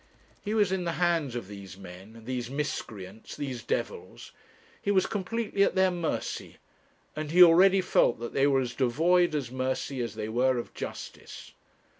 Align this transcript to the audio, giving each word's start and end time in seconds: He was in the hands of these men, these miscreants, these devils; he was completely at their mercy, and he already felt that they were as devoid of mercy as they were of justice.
He 0.43 0.55
was 0.55 0.71
in 0.71 0.83
the 0.83 0.93
hands 0.93 1.35
of 1.35 1.47
these 1.47 1.77
men, 1.77 2.23
these 2.25 2.49
miscreants, 2.49 3.35
these 3.35 3.61
devils; 3.61 4.31
he 4.81 4.89
was 4.89 5.05
completely 5.05 5.61
at 5.61 5.75
their 5.75 5.91
mercy, 5.91 6.57
and 7.15 7.29
he 7.29 7.43
already 7.43 7.81
felt 7.81 8.19
that 8.19 8.33
they 8.33 8.47
were 8.47 8.61
as 8.61 8.73
devoid 8.73 9.35
of 9.35 9.51
mercy 9.51 10.01
as 10.01 10.15
they 10.15 10.27
were 10.27 10.57
of 10.57 10.73
justice. 10.73 11.51